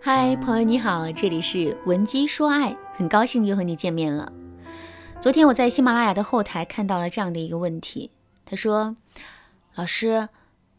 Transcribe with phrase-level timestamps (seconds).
[0.00, 4.32] 嗨，朋友你好，这里是文姬说爱，很高兴又和你见面了。
[5.20, 8.12] 昨天我在喜马拉雅的后台看到了这样的一个问题，
[8.44, 8.96] 他说
[9.74, 10.28] ：“老师，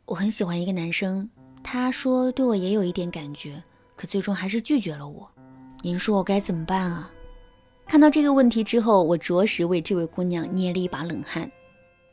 [0.05, 1.29] 我很喜欢一个男生，
[1.61, 3.61] 他说对我也有一点感觉，
[3.97, 5.29] 可最终还是拒绝了我。
[5.81, 7.11] 您说我该怎么办啊？”
[7.85, 11.51] 看到这个问题之后，我着实为这位姑娘捏了一把冷汗，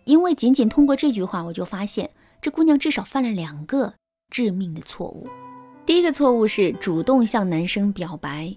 [0.04, 2.10] 因为仅仅通过这句话，我就发现
[2.42, 3.94] 这姑娘至少犯了两个
[4.28, 5.28] 致命的错误。
[5.86, 8.52] 第一个错误是主动向男生表白。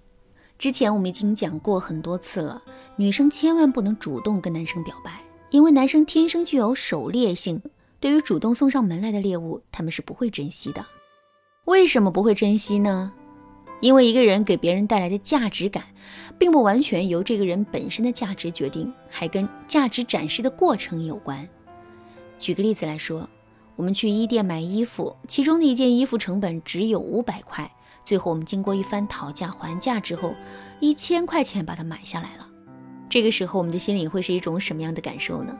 [0.57, 2.59] 之前我们已经讲过很多次了，
[2.95, 5.11] 女生千万不能主动跟男生表白，
[5.51, 7.61] 因为男生天生具有狩猎性，
[7.99, 10.83] 对于主动送上门来的猎物，他们是不会珍惜的。
[11.65, 13.13] 为什么不会珍惜呢？
[13.79, 15.83] 因为一个人给别人带来的价值感，
[16.39, 21.47] 并不完全由这个人本身的价值决定，还跟价值展示的过程有关。
[22.39, 23.29] 举个例子来说。
[23.79, 27.71] 我们去衣店买衣服，其中的一件衣服成本只有五百块，
[28.03, 30.35] 最后我们经过一番讨价还价之后，
[30.81, 32.45] 一千块钱把它买下来了。
[33.09, 35.57] 这个时候我们的心里会是一种什么样的感受呢？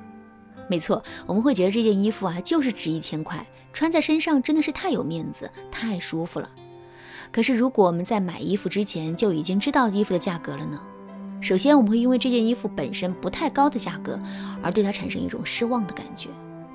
[0.70, 6.50] 没错，我们会觉得这件衣服啊就是值一千块，穿在身上真的是太有面子，太舒服了。
[7.32, 10.78] 可是如果我们在买衣服之前就已经知道衣服的价格了呢？
[11.40, 14.20] 首先我们会因为这件衣服本身不太高的价格
[14.62, 16.28] 而对它产生一种失望的感觉。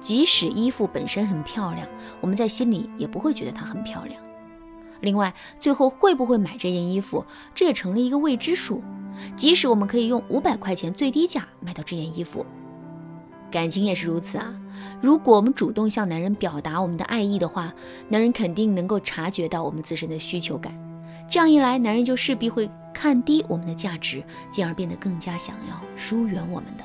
[0.04, 1.88] 即使衣服本身很漂亮，
[2.20, 4.20] 我们在心里也不会觉得它很漂亮。
[5.00, 7.24] 另外，最后会不会买这件衣服，
[7.54, 8.82] 这也成了一个未知数。
[9.34, 12.44] 即使我们可以用五百块钱最低价买到这件衣服，
[13.50, 14.54] 感情也是如此啊。
[15.00, 17.72] 如果我们主动向男人表达我们的爱意的话，
[18.10, 20.78] 男人肯定能够察觉到我们自身的需求感。
[21.30, 26.84] 这样一来，男人就势必会看低我们的价值，进而变得更加想要疏远我们的。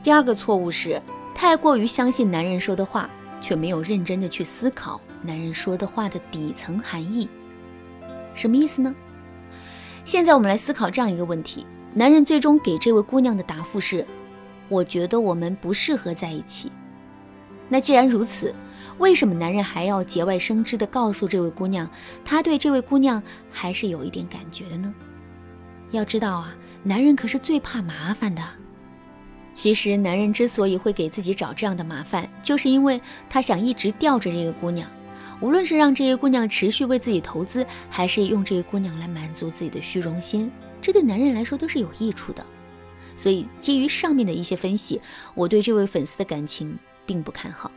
[0.00, 1.02] 第二个错误是。
[1.34, 3.08] 太过于相信男人说的话，
[3.40, 7.28] 却没有认真的去思考男人说的话的底层含义。
[8.34, 8.94] 什么意思呢？
[10.04, 14.06] 现在我们来思考这样一个问题：男人最终给这位姑娘的答复是
[14.68, 16.70] ：“我觉得我们不适合在一起。”
[17.68, 18.54] 那既然如此，
[18.98, 21.88] 为什么男人还要节外生枝的告诉这位姑娘，
[22.24, 24.92] 他对这位姑娘还是有一点感觉的呢？
[25.90, 28.42] 要知道啊，男人可是最怕麻烦的。
[29.52, 34.88] 其实，男人之所以会给自己找这样的麻烦，就是因为他想一直吊着这个姑娘，
[35.40, 40.50] 无论是让这个姑娘持续为自己投资，还是用这个姑娘来满足自己的虚荣心，
[40.80, 42.46] 这对男人来说都是有益处的。
[43.16, 45.00] 所以，基于上面的一些分析，
[45.34, 47.70] 我对这位粉丝的感情并不看好。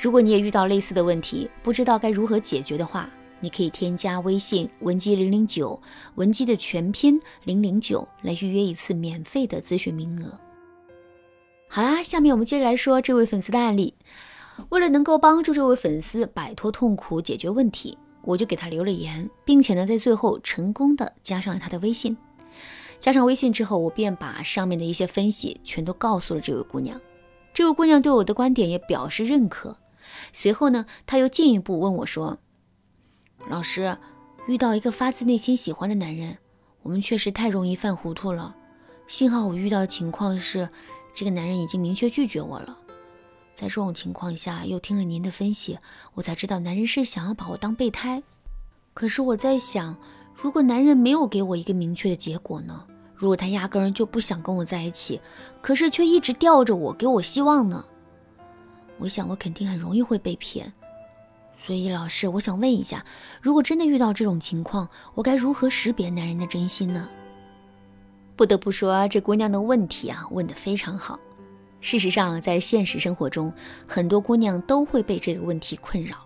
[0.00, 3.08] 如果你也遇到类似的问题，不知道该如何解决的话，
[3.40, 5.80] 你可以添加微信文姬零零九，
[6.16, 10.38] 文姬的全拼零零九，来预约一次免费的咨询名额。
[11.74, 13.94] 好啦，下面我们接着来说这位粉丝的案例。
[14.68, 22.14] 为了能够帮助这位粉丝摆脱痛苦、解决问题，我就给他留了言，并且呢，在最后成功的加上了他的微信。
[23.00, 27.00] 加上微信之后，我便把上面的一些分析全都告诉了这位姑娘。
[27.54, 29.78] 这位姑娘对我的观点也表示认可。
[30.34, 32.38] 随后呢，她又进一步问我说
[33.48, 33.96] ：“老师，
[34.46, 36.36] 遇到一个发自内心喜欢的男人，
[36.82, 38.54] 我们确实太容易犯糊涂了。
[39.06, 40.68] 幸好我遇到的情况是。”
[41.14, 42.76] 这个男人已经明确拒绝我了，
[43.54, 45.78] 在这种情况下，又听了您的分析，
[46.14, 48.22] 我才知道男人是想要把我当备胎。
[48.94, 49.96] 可是我在想，
[50.34, 52.84] 如果男人没有给我一个明确的结果呢？
[53.14, 55.20] 如果他压根儿就不想跟我在一起，
[55.60, 57.84] 可是却一直吊着我，给我希望呢？
[58.98, 60.72] 我想我肯定很容易会被骗。
[61.56, 63.04] 所以老师，我想问一下，
[63.40, 67.08] 如果真的遇到这种情况，我该如何识别男人的真心呢？
[68.36, 71.18] 不得不说，这姑娘的问题啊问得非常好。
[71.80, 73.52] 事实上，在现实生活中，
[73.86, 76.16] 很多姑娘都会被这个问题困扰。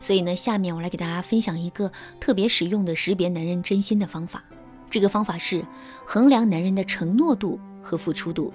[0.00, 4.42] 所以呢，下面我来给大家分享一个特别实用的识别男人真心的方法。
[4.88, 5.64] 这个方法是
[6.06, 8.52] 衡量男人的承诺度和付出度。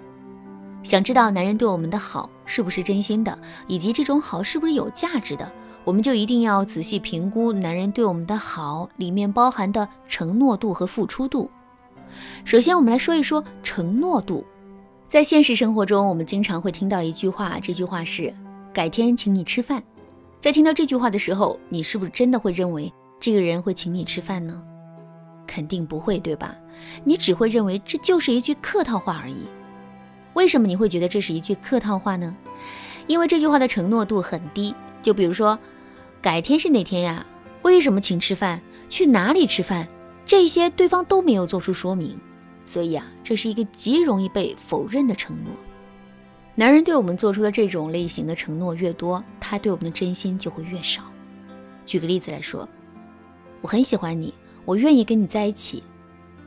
[0.81, 5.51] 想知道男人对我们的好是不是真心的，以及这种好是不是有价值的，
[5.83, 11.51] 我们就一定要仔细评估男人对我们的好里面包含的承诺度和付出度。
[12.45, 14.45] 首先，我们来说一说承诺度。
[15.07, 18.33] 在现实生活中，我们经常会听到一句话，这句话是
[18.73, 19.83] “改天请你吃饭”。
[20.39, 24.61] 在听到这句话的时候，你是不是真的会认为这个人会请你吃饭呢？
[25.47, 26.55] 肯定不会，对吧？
[27.03, 29.47] 你只会认为这就是一句客套话而已。
[30.35, 32.35] 为什么你会觉得这是一句客套话呢？
[33.07, 34.75] 因为这句话的承诺度很低。
[35.01, 35.57] 就比如说，
[36.21, 37.25] 改天是哪天呀？
[37.63, 38.61] 为什么请吃饭？
[38.89, 39.87] 去哪里吃饭？
[40.29, 42.15] 这些对方都没有做出说明，
[42.63, 45.51] 所以啊，这是一个极容易被否认的承诺。
[46.53, 51.01] 男人对我们做出的这种类型的承诺越多，他对我们的真心就会越少。
[51.83, 52.69] 举个例子来说，
[53.61, 54.31] 我很喜欢你，
[54.65, 55.81] 我愿意跟你在一起。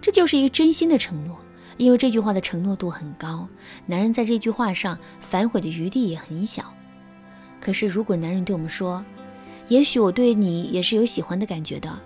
[0.01, 1.37] 这就是一个真心的承诺，
[1.77, 3.49] 因为这句话的承诺度很高，
[3.85, 6.73] 男人在这句话上反悔的余地也很小。
[7.61, 9.05] 可是如果男人对我们说，
[9.67, 12.01] 也许我对你也是有喜欢的感觉的，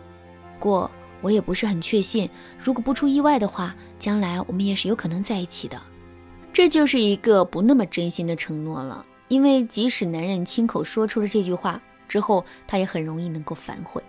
[0.58, 0.90] 过
[1.20, 2.28] 我也不是很确信，
[2.58, 5.80] 如果不出意外的话，将来我们也是有可能在一起的。
[6.52, 14.02] 这就是一个不那么真心的承诺了，因为即使男人亲口说出了这句话之后，他也很容易能够反悔。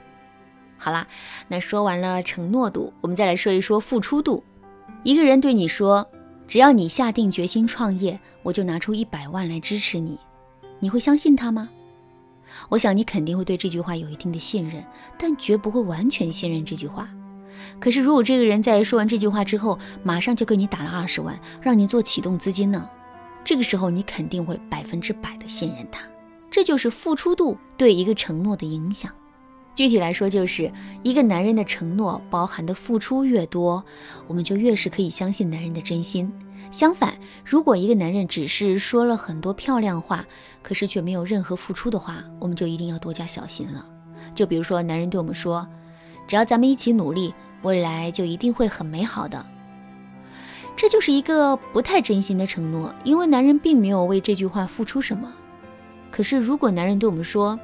[0.78, 1.08] 好啦，
[1.48, 4.44] 那说完了承诺度，我们再来说一说付出度。
[5.04, 6.08] 一个人对你说
[6.48, 10.20] ：“只要你下定决心创业，我就拿出一百万来支持你。”
[10.80, 11.70] 你会相信他吗？
[12.70, 14.84] 我想你肯定会对这句话有一定的信任，
[15.18, 17.10] 但绝不会完全信任这句话。
[17.80, 22.90] 可是，如果这个人在说完这句话之后，马上就给你打了二十万，让你做启动资金呢？
[23.44, 26.06] 这个时候，你肯定会百分之百的信任他。
[26.50, 29.12] 这就是付出度对一个承诺的影响。
[29.74, 30.72] 具体来说，就是
[31.04, 33.84] 一个男人的承诺包含的付出越多，
[34.28, 36.32] 我们就越是可以相信男人的真心。
[36.72, 40.26] 相反，如果一个男人只是说了很多漂亮话，
[40.62, 43.86] 可是却没有任何付出的话，我们就一定要多加小心了。
[44.36, 45.68] 就比如说，男人对我们说
[46.28, 49.46] ：“只要咱们一起努力，未来就一定会很美好的。”
[50.76, 55.34] 这就是一个不太真心的承诺，因为男人并没有为这句话付出什么。
[56.12, 57.60] 可是，如果男人对我们说，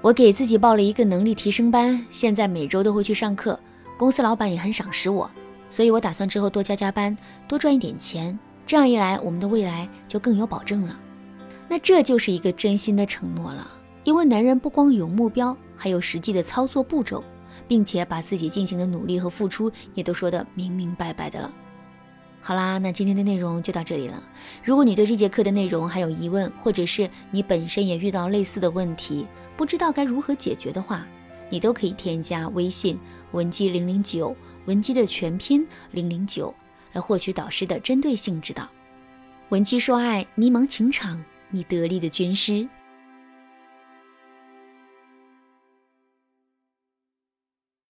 [0.00, 3.58] 我给自己报了一个能力提升班，现在每周都会去上课。
[3.96, 5.30] 公司老板也很赏识我，
[5.70, 7.16] 所以我打算之后多加加班，
[7.48, 8.38] 多赚一点钱。
[8.66, 11.00] 这样一来，我们的未来就更有保证了。
[11.68, 13.66] 那这就是一个真心的承诺了，
[14.04, 17.24] 因为男人不光有目标，还有实际的操作步骤，
[17.66, 21.50] 并且把自己进行的努力和付出也都说得明明白白的了。
[22.42, 24.22] 好啦，那今天的内容就到这里了。
[24.64, 29.26] 如果你对这节课的内容还有疑问，或者是你本身也遇到类似的问题，
[29.56, 31.06] 不知道该如何解决的话，
[31.48, 32.98] 你都可以添加微信
[33.32, 34.34] 文姬零零九，
[34.70, 36.54] 文姬的全拼零零九，
[36.92, 38.68] 来获取导师的针对性指导。
[39.48, 42.68] 文姬说爱，迷茫情场，你得力的军师。